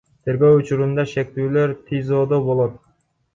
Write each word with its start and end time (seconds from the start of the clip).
Тергөө 0.27 0.55
учурунда 0.61 1.05
шектүүлөр 1.11 1.75
ТИЗОдо 1.91 2.41
болот. 2.49 2.83